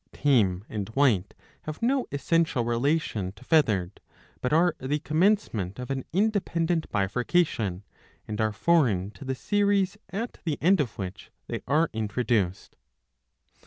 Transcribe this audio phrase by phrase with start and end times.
[0.13, 4.01] Tame and White have no essential relation to Feathered,
[4.41, 7.83] but are the commencement of an independent bifurcation,
[8.27, 12.75] and are foreign to the series at the end of which they are introduced.